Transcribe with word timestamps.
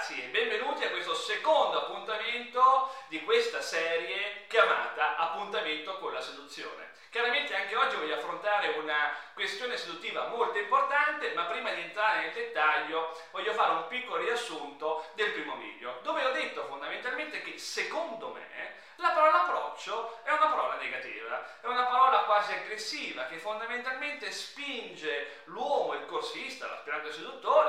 ragazzi 0.00 0.22
e 0.22 0.28
benvenuti 0.28 0.82
a 0.82 0.88
questo 0.88 1.12
secondo 1.12 1.78
appuntamento 1.78 2.90
di 3.08 3.22
questa 3.22 3.60
serie 3.60 4.46
chiamata 4.48 5.16
Appuntamento 5.16 5.98
con 5.98 6.14
la 6.14 6.22
seduzione. 6.22 6.92
Chiaramente 7.10 7.54
anche 7.54 7.76
oggi 7.76 7.96
voglio 7.96 8.14
affrontare 8.14 8.68
una 8.78 9.14
questione 9.34 9.76
seduttiva 9.76 10.28
molto 10.28 10.56
importante, 10.56 11.34
ma 11.34 11.44
prima 11.44 11.72
di 11.72 11.82
entrare 11.82 12.22
nel 12.22 12.32
dettaglio 12.32 13.14
voglio 13.30 13.52
fare 13.52 13.72
un 13.72 13.88
piccolo 13.88 14.22
riassunto 14.22 15.04
del 15.16 15.32
primo 15.32 15.56
video, 15.56 15.98
dove 16.02 16.24
ho 16.24 16.32
detto 16.32 16.64
fondamentalmente 16.64 17.42
che 17.42 17.58
secondo 17.58 18.28
me 18.28 18.78
la 18.96 19.10
parola 19.10 19.42
approccio 19.42 20.18
è 20.22 20.30
una 20.30 20.46
parola 20.46 20.76
negativa, 20.76 21.60
è 21.60 21.66
una 21.66 21.84
parola 21.84 22.20
quasi 22.20 22.52
aggressiva 22.52 23.24
che 23.26 23.38
fondamentalmente 23.38 24.30
spinge 24.30 25.42
l'uomo, 25.44 25.94
il 25.94 26.06
corsista, 26.06 26.68
l'aspirante 26.68 27.12
seduttore, 27.12 27.59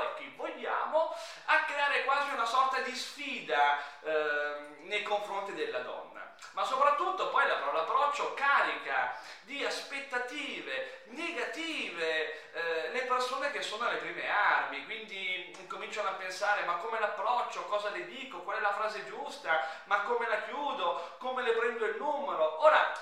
a 1.46 1.64
creare 1.64 2.04
quasi 2.04 2.32
una 2.32 2.44
sorta 2.44 2.80
di 2.80 2.94
sfida 2.94 3.78
eh, 4.02 4.76
nei 4.80 5.02
confronti 5.02 5.54
della 5.54 5.80
donna. 5.80 6.34
Ma 6.52 6.64
soprattutto 6.64 7.28
poi 7.30 7.46
la 7.46 7.54
parola 7.54 7.82
approccio 8.12 8.34
carica 8.34 9.16
di 9.42 9.64
aspettative 9.64 11.04
negative 11.06 12.52
eh, 12.52 12.90
le 12.90 13.02
persone 13.02 13.50
che 13.50 13.62
sono 13.62 13.86
alle 13.86 13.98
prime 13.98 14.28
armi, 14.28 14.84
quindi 14.84 15.56
cominciano 15.66 16.08
a 16.08 16.12
pensare 16.12 16.64
ma 16.64 16.76
come 16.76 17.00
l'approccio, 17.00 17.64
cosa 17.64 17.90
le 17.90 18.06
dico, 18.06 18.40
qual 18.40 18.58
è 18.58 18.60
la 18.60 18.74
frase 18.74 19.06
giusta, 19.06 19.66
ma 19.84 20.02
come 20.02 20.28
la 20.28 20.42
chiudo, 20.42 21.16
come 21.18 21.42
le 21.42 21.52
prendo 21.52 21.86
il 21.86 21.96
numero. 21.96 22.62
Ora, 22.64 22.92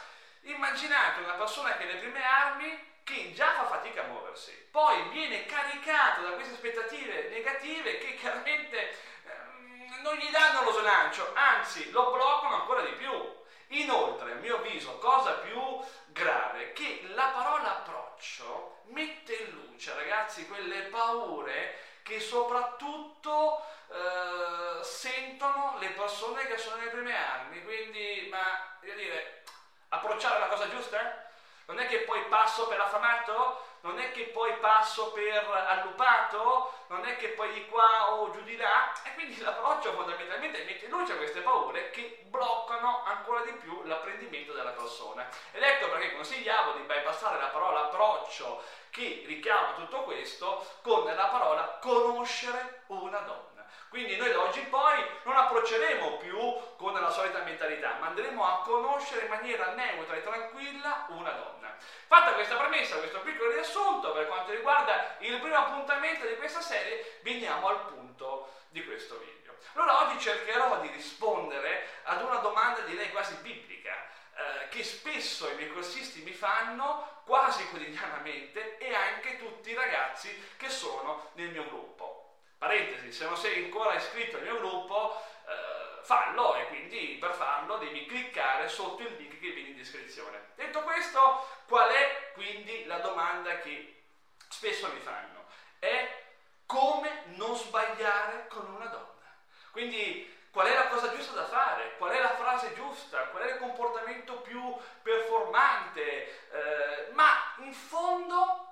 immaginate 0.43 1.23
una 1.23 1.35
persona 1.35 1.77
che 1.77 1.85
alle 1.85 1.97
prime 1.97 2.23
armi 2.25 2.89
che 3.11 3.33
già 3.33 3.55
fa 3.55 3.67
fatica 3.67 4.03
a 4.03 4.07
muoversi, 4.07 4.53
poi 4.71 5.09
viene 5.09 5.45
caricato 5.47 6.23
da 6.23 6.31
queste 6.33 6.55
aspettative 6.55 7.29
negative 7.31 7.99
che 7.99 8.15
chiaramente 8.15 8.97
ehm, 9.25 10.01
non 10.03 10.15
gli 10.15 10.31
danno 10.31 10.63
lo 10.63 10.73
slancio, 10.73 11.33
anzi 11.35 11.91
lo 11.91 12.11
bloccano 12.11 12.55
ancora 12.55 12.83
di 12.83 12.93
più. 12.93 13.39
Inoltre, 13.73 14.33
a 14.33 14.37
mio 14.37 14.57
avviso, 14.57 14.99
cosa 14.99 15.35
più 15.35 15.61
grave, 16.07 16.73
che 16.73 17.03
la 17.15 17.27
parola 17.27 17.79
approccio 17.79 18.79
mette 18.87 19.35
in 19.35 19.51
luce, 19.51 19.95
ragazzi, 19.95 20.49
quelle 20.49 20.83
paure 20.83 21.79
che 22.03 22.19
soprattutto 22.19 23.65
eh, 23.89 24.83
sentono 24.83 25.77
le 25.79 25.91
persone 25.91 26.47
che 26.47 26.59
sono 26.59 26.77
nelle 26.77 26.91
prime 26.91 27.17
armi. 27.17 27.63
Quindi, 27.63 28.27
ma, 28.29 28.77
voglio 28.81 28.95
dire, 28.95 29.45
approcciare 29.91 30.41
la 30.41 30.49
cosa 30.49 30.69
giusta? 30.69 31.30
Non 31.71 31.79
è 31.79 31.87
che 31.87 31.99
poi 31.99 32.21
passo 32.25 32.67
per 32.67 32.81
affamato? 32.81 33.63
Non 33.83 34.01
è 34.01 34.11
che 34.11 34.25
poi 34.25 34.53
passo 34.55 35.13
per 35.13 35.49
allupato? 35.69 36.73
Non 36.89 37.05
è 37.05 37.17
che 37.17 37.29
poi 37.29 37.53
di 37.53 37.65
qua 37.69 38.11
o 38.11 38.33
giù 38.33 38.43
di 38.43 38.57
là? 38.57 38.93
E 39.05 39.15
quindi 39.15 39.41
l'approccio 39.41 39.93
fondamentalmente 39.93 40.65
mette 40.65 40.87
in 40.87 40.91
luce 40.91 41.17
queste 41.17 41.43
paure 41.43 41.91
che 41.91 42.25
bloccano 42.25 43.05
ancora 43.05 43.43
di 43.43 43.53
più 43.53 43.85
l'apprendimento 43.85 44.53
della 44.53 44.73
persona. 44.73 45.29
Ed 45.53 45.63
ecco 45.63 45.89
perché 45.91 46.13
consigliavo 46.17 46.73
di 46.73 46.83
bypassare 46.83 47.41
la 47.41 47.51
parola 47.51 47.85
approccio 47.85 48.65
che 48.91 49.23
richiama 49.25 49.75
tutto 49.75 50.03
questo 50.03 50.67
con 50.83 51.05
la 51.05 51.27
parola 51.29 51.79
conoscere 51.81 52.83
una 52.89 53.21
donna. 53.21 53.60
Quindi 53.89 54.17
noi 54.17 54.31
da 54.31 54.41
oggi 54.41 54.61
in 54.61 54.69
poi 54.69 55.05
non 55.25 55.37
approcceremo 55.37 56.17
più 56.19 56.39
con 56.77 56.93
la 56.93 57.11
solita 57.11 57.43
mentalità, 57.43 57.97
ma 57.99 58.09
andremo 58.09 58.45
a 58.45 58.63
conoscere 58.63 59.23
in 59.23 59.29
maniera 59.29 59.73
neutra 59.75 60.17
e 60.17 60.23
tranquilla 60.23 61.07
una 61.09 61.31
donna. 61.31 61.77
Fatta 62.07 62.35
questa 62.35 62.57
premessa, 62.57 62.97
questo 62.97 63.21
piccolo 63.21 63.51
riassunto 63.51 64.13
per 64.13 64.27
quanto 64.27 64.53
riguarda 64.53 65.17
il 65.19 65.39
primo 65.41 65.57
appuntamento 65.57 66.27
di 66.27 66.37
questa 66.37 66.61
serie, 66.61 67.21
veniamo 67.23 67.69
al 67.69 67.87
punto 67.87 68.53
di 68.69 68.85
questo 68.85 69.19
video. 69.19 69.55
Allora 69.75 70.07
oggi 70.07 70.21
cercherò 70.21 70.81
di 70.81 70.89
rispondere 70.89 72.01
ad 72.05 72.23
una 72.23 72.37
domanda 72.37 72.81
direi 72.81 73.11
quasi 73.11 73.35
biblica 73.43 73.93
eh, 74.41 74.69
che 74.69 74.83
spesso 74.83 75.49
i 75.49 75.55
miei 75.57 75.73
corsisti 75.73 76.23
mi 76.23 76.33
fanno 76.33 77.23
quasi 77.25 77.67
quotidianamente 77.69 78.79
e 78.79 78.95
anche 78.95 79.39
tutti 79.39 79.71
i 79.71 79.75
ragazzi 79.75 80.55
che 80.57 80.69
sono 80.69 81.31
nel 81.35 81.51
mio 81.51 81.65
gruppo. 81.65 82.20
Parentesi, 82.61 83.11
se 83.11 83.25
non 83.25 83.39
sei 83.39 83.65
ancora 83.65 83.95
iscritto 83.95 84.37
al 84.37 84.43
mio 84.43 84.59
gruppo, 84.59 85.19
eh, 85.47 86.03
fallo 86.03 86.57
e 86.57 86.67
quindi 86.67 87.17
per 87.19 87.33
farlo 87.33 87.79
devi 87.79 88.05
cliccare 88.05 88.69
sotto 88.69 89.01
il 89.01 89.17
link 89.17 89.41
che 89.41 89.49
viene 89.49 89.71
in 89.71 89.77
descrizione. 89.77 90.49
Detto 90.57 90.83
questo, 90.83 91.49
qual 91.67 91.89
è 91.89 92.33
quindi 92.35 92.85
la 92.85 92.99
domanda 92.99 93.61
che 93.61 94.03
spesso 94.47 94.93
mi 94.93 95.01
fanno? 95.01 95.47
È 95.79 96.23
come 96.67 97.23
non 97.37 97.57
sbagliare 97.57 98.47
con 98.49 98.67
una 98.75 98.89
donna. 98.89 99.35
Quindi 99.71 100.31
qual 100.53 100.67
è 100.67 100.75
la 100.75 100.89
cosa 100.89 101.15
giusta 101.17 101.33
da 101.33 101.47
fare, 101.47 101.97
qual 101.97 102.13
è 102.13 102.21
la 102.21 102.37
frase 102.37 102.75
giusta, 102.75 103.29
qual 103.29 103.45
è 103.45 103.53
il 103.53 103.59
comportamento 103.59 104.43
più 104.43 104.77
performante, 105.01 106.51
eh, 106.51 107.11
ma 107.13 107.55
in 107.61 107.73
fondo 107.73 108.67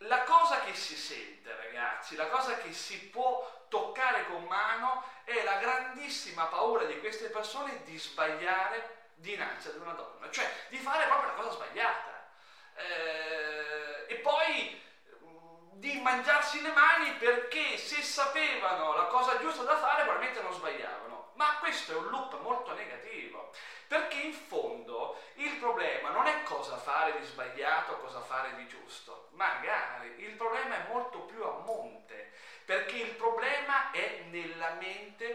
la 0.00 0.24
cosa 0.24 0.60
che 0.60 0.74
si 0.74 0.94
sente, 0.94 1.54
ragazzi, 1.56 2.16
la 2.16 2.28
cosa 2.28 2.56
che 2.58 2.72
si 2.72 3.08
può 3.08 3.64
toccare 3.68 4.26
con 4.26 4.44
mano 4.44 5.04
è 5.24 5.42
la 5.42 5.58
grandissima 5.96 6.44
paura 6.44 6.84
di 6.84 6.98
queste 7.00 7.30
persone 7.30 7.82
di 7.84 7.98
sbagliare 7.98 9.04
dinanzi 9.14 9.68
ad 9.68 9.76
una 9.76 9.92
donna, 9.92 10.30
cioè 10.30 10.46
di 10.68 10.76
fare 10.76 11.06
proprio 11.06 11.28
la 11.30 11.34
cosa 11.34 11.50
sbagliata. 11.52 12.28
Eh, 12.74 14.04
e 14.08 14.14
poi 14.16 14.78
mm, 15.24 15.80
di 15.80 15.98
mangiarsi 16.02 16.60
le 16.60 16.72
mani 16.72 17.12
perché 17.12 17.78
se 17.78 18.02
sapevano 18.02 18.94
la 18.94 19.04
cosa 19.04 19.38
giusta 19.38 19.62
da 19.62 19.78
fare 19.78 20.02
probabilmente 20.02 20.42
non 20.42 20.52
sbagliavano. 20.52 21.32
Ma 21.34 21.56
questo 21.60 21.92
è 21.92 21.96
un 21.96 22.08
loop 22.08 22.38
molto 22.40 22.74
negativo. 22.74 23.52
Perché 23.88 24.16
in 24.16 24.34
fondo 24.34 25.18
il 25.34 25.56
problema 25.56 26.10
non 26.10 26.26
è 26.26 26.42
cosa 26.42 26.76
fare 26.76 27.18
di 27.18 27.24
sbagliato, 27.24 27.98
cosa 27.98 28.20
fare 28.20 28.54
di 28.56 28.66
giusto, 28.66 29.28
magari 29.32 30.24
il 30.24 30.34
problema 30.34 30.74
è 30.74 30.88
molto 30.88 31.20
più 31.20 31.42
a 31.42 31.62
monte, 31.64 32.32
perché 32.64 32.96
il 32.96 33.14
problema 33.14 33.92
è 33.92 34.24
nella 34.28 34.70
mente 34.80 35.25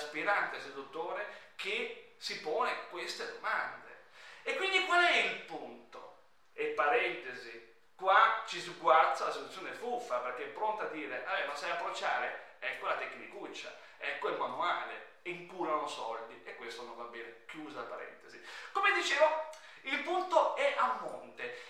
dell'aspirante 0.00 0.60
seduttore 0.60 1.26
che 1.56 2.14
si 2.16 2.40
pone 2.40 2.88
queste 2.88 3.30
domande. 3.34 4.08
E 4.42 4.56
quindi 4.56 4.84
qual 4.86 5.04
è 5.04 5.18
il 5.18 5.40
punto? 5.42 6.16
E 6.54 6.68
parentesi, 6.68 7.74
qua 7.94 8.42
ci 8.46 8.60
sguazza 8.60 9.26
la 9.26 9.30
soluzione 9.30 9.72
fuffa 9.72 10.18
perché 10.18 10.44
è 10.44 10.48
pronta 10.48 10.84
a 10.84 10.88
dire, 10.88 11.24
eh, 11.24 11.46
ma 11.46 11.54
sai 11.54 11.70
approcciare? 11.70 12.56
Ecco 12.58 12.86
la 12.86 12.96
tecnicuccia, 12.96 13.74
ecco 13.98 14.28
il 14.28 14.38
manuale, 14.38 15.18
incurano 15.22 15.86
soldi 15.86 16.40
e 16.44 16.56
questo 16.56 16.82
non 16.82 16.96
va 16.96 17.04
bene, 17.04 17.44
chiusa 17.46 17.82
parentesi. 17.82 18.42
Come 18.72 18.92
dicevo, 18.92 19.48
il 19.82 20.02
punto 20.02 20.56
è 20.56 20.74
a 20.76 20.98
monte 21.00 21.69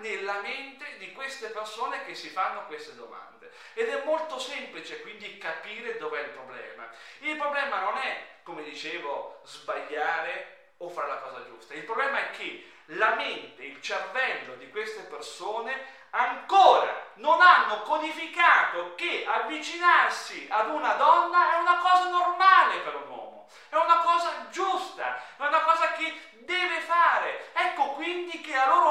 nella 0.00 0.40
mente 0.40 0.96
di 0.98 1.12
queste 1.12 1.48
persone 1.48 2.04
che 2.04 2.14
si 2.14 2.28
fanno 2.28 2.66
queste 2.66 2.94
domande 2.94 3.52
ed 3.74 3.88
è 3.88 4.04
molto 4.04 4.38
semplice 4.38 5.00
quindi 5.00 5.38
capire 5.38 5.96
dov'è 5.98 6.20
il 6.20 6.30
problema. 6.30 6.88
Il 7.20 7.36
problema 7.36 7.80
non 7.80 7.96
è, 7.96 8.38
come 8.42 8.62
dicevo, 8.62 9.40
sbagliare 9.44 10.72
o 10.78 10.88
fare 10.88 11.08
la 11.08 11.18
cosa 11.18 11.44
giusta, 11.44 11.74
il 11.74 11.84
problema 11.84 12.18
è 12.18 12.30
che 12.30 12.70
la 12.88 13.14
mente, 13.14 13.62
il 13.62 13.80
cervello 13.80 14.54
di 14.56 14.68
queste 14.70 15.02
persone 15.02 16.02
ancora 16.10 17.12
non 17.14 17.40
hanno 17.40 17.82
codificato 17.82 18.94
che 18.94 19.24
avvicinarsi 19.26 20.46
ad 20.50 20.68
una 20.68 20.94
donna 20.94 21.54
è 21.54 21.58
una 21.58 21.78
cosa 21.78 22.08
normale 22.08 22.78
per 22.80 22.94
un 22.96 23.08
uomo, 23.08 23.48
è 23.68 23.76
una 23.76 23.98
cosa 23.98 24.48
giusta, 24.50 25.16
è 25.36 25.46
una 25.46 25.62
cosa 25.62 25.92
che 25.92 26.32
deve 26.44 26.80
fare. 26.80 27.50
Ecco 27.54 27.92
quindi 27.92 28.40
che 28.40 28.52
il 28.52 28.68
loro 28.68 28.83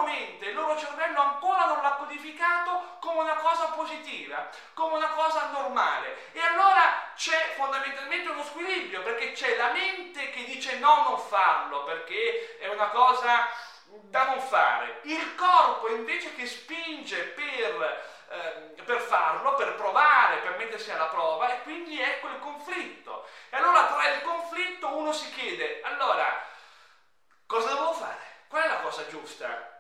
cervello 1.13 1.21
ancora 1.21 1.65
non 1.65 1.81
l'ha 1.81 1.91
codificato 1.91 2.97
come 2.99 3.21
una 3.21 3.35
cosa 3.35 3.67
positiva, 3.67 4.49
come 4.73 4.95
una 4.95 5.09
cosa 5.09 5.49
normale. 5.51 6.31
E 6.33 6.41
allora 6.41 7.11
c'è 7.15 7.53
fondamentalmente 7.55 8.29
uno 8.29 8.43
squilibrio, 8.43 9.01
perché 9.03 9.31
c'è 9.31 9.55
la 9.55 9.71
mente 9.71 10.31
che 10.31 10.43
dice 10.43 10.79
no, 10.79 11.03
non 11.03 11.19
farlo, 11.19 11.83
perché 11.83 12.57
è 12.57 12.67
una 12.67 12.87
cosa 12.87 13.49
da 13.85 14.25
non 14.25 14.41
fare, 14.41 15.01
il 15.03 15.35
corpo 15.35 15.87
invece 15.89 16.33
che 16.35 16.47
spinge 16.47 17.25
per, 17.25 18.05
eh, 18.29 18.81
per 18.83 18.99
farlo, 18.99 19.53
per 19.53 19.75
provare, 19.75 20.37
per 20.37 20.57
mettersi 20.57 20.89
alla 20.89 21.05
prova 21.05 21.53
e 21.53 21.61
quindi 21.61 22.01
ecco 22.01 22.27
il 22.29 22.39
conflitto. 22.39 23.27
E 23.49 23.57
allora 23.57 23.85
tra 23.85 24.07
il 24.09 24.21
conflitto 24.23 24.95
uno 24.95 25.11
si 25.13 25.31
chiede, 25.33 25.81
allora, 25.83 26.43
cosa 27.45 27.73
devo 27.73 27.93
fare? 27.93 28.31
Qual 28.47 28.63
è 28.63 28.67
la 28.67 28.79
cosa 28.79 29.07
giusta? 29.07 29.73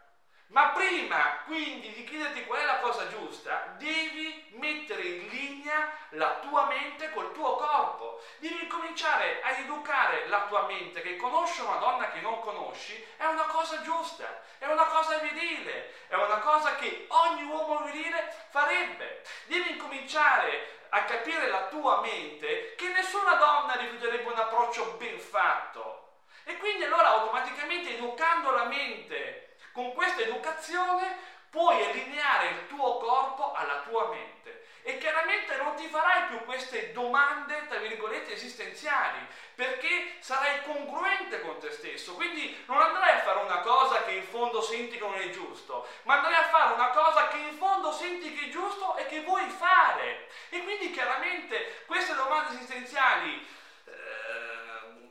Ma 0.47 0.69
prima 0.69 1.39
quindi 1.53 1.93
di 1.93 2.03
chiederti 2.03 2.45
qual 2.45 2.61
è 2.61 2.65
la 2.65 2.79
cosa 2.79 3.07
giusta, 3.09 3.75
devi 3.77 4.49
mettere 4.53 5.03
in 5.03 5.27
linea 5.27 5.87
la 6.09 6.39
tua 6.39 6.65
mente 6.65 7.11
col 7.11 7.31
tuo 7.31 7.57
corpo. 7.57 8.23
Devi 8.39 8.65
cominciare 8.65 9.39
a 9.43 9.51
educare 9.59 10.27
la 10.29 10.45
tua 10.47 10.65
mente 10.65 11.01
che 11.01 11.15
conosce 11.15 11.61
una 11.61 11.75
donna 11.75 12.09
che 12.09 12.21
non 12.21 12.39
conosci 12.39 12.99
è 13.17 13.25
una 13.25 13.43
cosa 13.43 13.83
giusta, 13.83 14.41
è 14.57 14.65
una 14.65 14.85
cosa 14.85 15.19
virile, 15.19 15.93
è 16.07 16.15
una 16.15 16.39
cosa 16.39 16.73
che 16.73 17.05
ogni 17.09 17.43
uomo 17.43 17.83
virile 17.83 18.35
farebbe. 18.49 19.21
Devi 19.45 19.73
incominciare 19.73 20.87
a 20.89 21.03
capire 21.03 21.49
la 21.49 21.67
tua 21.67 22.01
mente 22.01 22.73
che 22.75 22.87
nessuna 22.87 23.35
donna 23.35 23.75
rifiuterebbe 23.75 24.27
un 24.27 24.39
approccio 24.39 24.95
ben 24.97 25.19
fatto. 25.19 26.23
E 26.45 26.57
quindi 26.57 26.83
allora 26.83 27.09
automaticamente 27.09 27.93
educando 27.93 28.49
la 28.49 28.63
mente 28.63 29.57
con 29.71 29.93
questa 29.93 30.21
educazione 30.21 31.31
puoi 31.53 31.85
allineare 31.85 32.47
il 32.47 32.67
tuo 32.67 32.97
corpo 32.97 33.51
alla 33.53 33.83
tua 33.87 34.07
mente. 34.07 34.65
E 34.81 34.97
chiaramente 34.97 35.55
non 35.57 35.75
ti 35.75 35.87
farai 35.87 36.23
più 36.23 36.43
queste 36.45 36.91
domande, 36.93 37.67
tra 37.67 37.77
virgolette, 37.77 38.33
esistenziali, 38.33 39.19
perché 39.53 40.15
sarai 40.19 40.63
congruente 40.63 41.41
con 41.41 41.59
te 41.59 41.71
stesso, 41.71 42.15
quindi 42.15 42.63
non 42.65 42.81
andrai 42.81 43.17
a 43.17 43.21
fare 43.21 43.39
una 43.39 43.59
cosa 43.59 44.03
che 44.03 44.13
in 44.13 44.23
fondo 44.23 44.61
senti 44.61 44.97
che 44.97 45.05
non 45.05 45.13
è 45.13 45.29
giusto, 45.29 45.87
ma 46.03 46.15
andrai 46.15 46.33
a 46.33 46.49
fare 46.49 46.73
una 46.73 46.89
cosa 46.89 47.27
che 47.27 47.37
in 47.37 47.55
fondo 47.55 47.91
senti 47.91 48.33
che 48.33 48.47
è 48.47 48.49
giusto 48.49 48.97
e 48.97 49.05
che 49.05 49.21
vuoi 49.21 49.47
fare. 49.47 50.29
E 50.49 50.63
quindi 50.63 50.89
chiaramente 50.89 51.83
queste 51.85 52.15
domande 52.15 52.55
esistenziali 52.55 53.47
eh, 53.85 53.91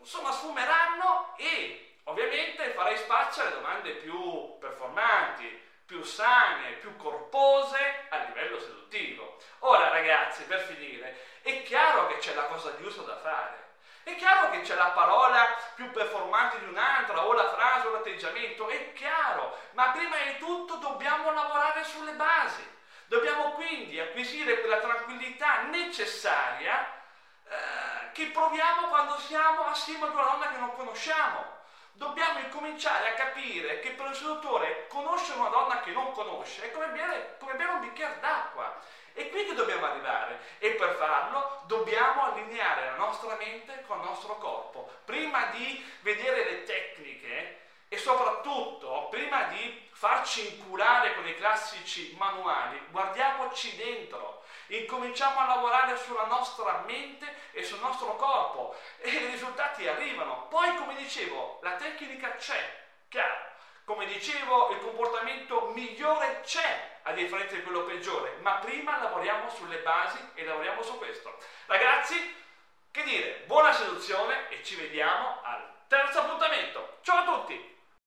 insomma 0.01 0.33
sfumeranno 0.33 1.35
e 1.37 1.99
ovviamente 2.05 2.73
farai 2.73 2.97
spazio 2.97 3.43
alle 3.43 3.53
domande 3.53 3.93
più 3.93 4.59
performanti, 4.59 5.62
più 5.93 6.03
sane, 6.05 6.71
più 6.81 6.97
corpose 6.97 8.07
a 8.09 8.17
livello 8.25 8.59
seduttivo. 8.59 9.37
Ora 9.59 9.91
ragazzi, 9.91 10.45
per 10.45 10.61
finire, 10.61 11.19
è 11.43 11.63
chiaro 11.65 12.07
che 12.07 12.17
c'è 12.17 12.33
la 12.33 12.45
cosa 12.45 12.75
giusta 12.79 13.03
da 13.03 13.19
fare. 13.19 13.61
È 14.03 14.17
chiaro 14.17 14.49
che 14.49 14.63
c'è 14.63 14.75
la 14.75 14.93
parola 14.95 15.55
più 15.75 15.91
performante 15.91 16.61
di 16.61 16.65
un'altra, 16.65 17.27
o 17.27 17.35
la 17.35 17.53
frase 17.53 17.89
o 17.89 17.91
l'atteggiamento, 17.91 18.71
è 18.71 18.95
chiaro, 18.95 19.59
ma 19.73 19.91
prima 19.91 20.17
di 20.17 20.39
tutto 20.39 20.77
dobbiamo 20.77 21.31
lavorare 21.31 21.85
sulle 21.85 22.13
basi. 22.13 22.67
Dobbiamo 23.05 23.53
quindi 23.53 24.01
acquisire 24.01 24.61
quella 24.61 24.79
tranquillità 24.79 25.65
necessaria 25.65 26.91
eh, 27.47 28.13
che 28.13 28.29
proviamo 28.29 28.89
quando 28.89 29.19
siamo 29.19 29.67
assieme 29.67 30.07
ad 30.07 30.15
una 30.15 30.23
donna 30.23 30.49
che 30.49 30.57
non 30.57 30.75
conosciamo 30.75 31.61
dobbiamo 31.93 32.39
incominciare 32.41 33.09
a 33.09 33.15
capire 33.15 33.81
che 33.81 33.91
per 33.91 34.07
il 34.09 34.15
seduttore 34.15 34.87
conoscere 34.89 35.39
una 35.39 35.49
donna 35.49 35.81
che 35.81 35.91
non 35.91 36.13
conosce 36.13 36.65
è 36.65 36.73
come 36.73 36.89
bere, 36.89 37.37
come 37.39 37.55
bere 37.55 37.73
un 37.73 37.81
bicchiere 37.81 38.19
d'acqua. 38.21 38.81
E 39.15 39.29
qui 39.29 39.45
che 39.45 39.55
dobbiamo 39.55 39.87
arrivare. 39.87 40.39
E 40.59 40.71
per 40.71 40.95
farlo 40.95 41.63
dobbiamo 41.67 42.23
allineare 42.23 42.87
la 42.87 42.97
nostra 42.97 43.37
mente 43.37 43.85
con 43.87 43.99
il 43.99 44.05
nostro 44.05 44.37
corpo. 44.37 44.91
Prima 45.05 45.47
di 45.47 45.85
vedere 46.01 46.51
le 46.51 46.63
tecniche 46.65 47.61
e 47.89 47.99
soprattutto 47.99 49.09
prima 49.11 49.43
di 49.45 49.91
farci 50.03 50.57
inculare 50.57 51.15
con 51.15 51.29
i 51.29 51.37
classici 51.37 52.13
manuali, 52.19 52.77
guardiamoci 52.91 53.77
dentro 53.77 54.43
incominciamo 54.67 55.39
a 55.39 55.47
lavorare 55.47 55.97
sulla 55.97 56.25
nostra 56.25 56.83
mente 56.87 57.33
e 57.53 57.63
sul 57.63 57.79
nostro 57.79 58.17
corpo 58.17 58.75
e 58.99 59.11
i 59.11 59.27
risultati 59.27 59.87
arrivano. 59.87 60.49
Poi, 60.49 60.75
come 60.75 60.97
dicevo, 60.97 61.61
la 61.63 61.77
tecnica 61.77 62.35
c'è, 62.35 62.85
chiaro. 63.09 63.51
Come 63.85 64.07
dicevo, 64.07 64.71
il 64.71 64.81
comportamento 64.81 65.71
migliore 65.73 66.41
c'è 66.43 66.99
a 67.03 67.13
differenza 67.13 67.55
di 67.55 67.63
quello 67.63 67.85
peggiore, 67.85 68.39
ma 68.41 68.55
prima 68.55 69.01
lavoriamo 69.01 69.51
sulle 69.51 69.79
basi 69.79 70.19
e 70.35 70.45
lavoriamo 70.45 70.83
su 70.83 70.99
questo. 70.99 71.39
Ragazzi, 71.67 72.43
che 72.91 73.05
dire, 73.05 73.45
buona 73.47 73.73
seduzione 73.73 74.49
e 74.49 74.65
ci 74.65 74.75
vediamo 74.75 75.39
al 75.45 75.65
terzo 75.87 76.23
appuntamento. 76.23 76.99
Ciao 77.03 77.19
a 77.19 77.25
tutti! 77.25 77.72